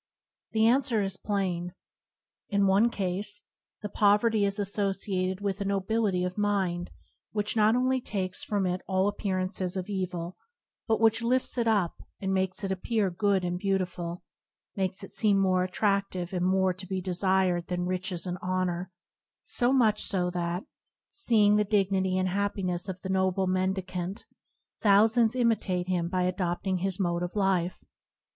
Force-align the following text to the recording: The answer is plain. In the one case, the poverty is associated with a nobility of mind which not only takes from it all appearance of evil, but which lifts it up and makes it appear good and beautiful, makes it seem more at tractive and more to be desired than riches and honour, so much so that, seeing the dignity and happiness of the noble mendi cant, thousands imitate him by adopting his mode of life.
The 0.53 0.65
answer 0.65 1.03
is 1.03 1.15
plain. 1.15 1.75
In 2.49 2.61
the 2.61 2.65
one 2.65 2.89
case, 2.89 3.43
the 3.83 3.89
poverty 3.89 4.45
is 4.45 4.57
associated 4.57 5.41
with 5.41 5.61
a 5.61 5.63
nobility 5.63 6.23
of 6.23 6.39
mind 6.39 6.89
which 7.33 7.55
not 7.55 7.75
only 7.75 8.01
takes 8.01 8.43
from 8.43 8.65
it 8.65 8.81
all 8.87 9.07
appearance 9.07 9.61
of 9.61 9.89
evil, 9.89 10.37
but 10.87 10.99
which 10.99 11.21
lifts 11.21 11.55
it 11.55 11.67
up 11.67 12.01
and 12.19 12.33
makes 12.33 12.63
it 12.63 12.71
appear 12.71 13.11
good 13.11 13.45
and 13.45 13.59
beautiful, 13.59 14.23
makes 14.75 15.03
it 15.03 15.11
seem 15.11 15.37
more 15.37 15.65
at 15.65 15.71
tractive 15.73 16.33
and 16.33 16.47
more 16.47 16.73
to 16.73 16.87
be 16.87 16.99
desired 16.99 17.67
than 17.67 17.85
riches 17.85 18.25
and 18.25 18.39
honour, 18.39 18.91
so 19.43 19.71
much 19.71 20.01
so 20.01 20.31
that, 20.31 20.63
seeing 21.09 21.57
the 21.57 21.63
dignity 21.63 22.17
and 22.17 22.29
happiness 22.29 22.89
of 22.89 22.99
the 23.01 23.09
noble 23.09 23.45
mendi 23.45 23.83
cant, 23.85 24.25
thousands 24.81 25.35
imitate 25.35 25.87
him 25.87 26.09
by 26.09 26.23
adopting 26.23 26.77
his 26.79 26.99
mode 26.99 27.21
of 27.21 27.35
life. 27.35 27.85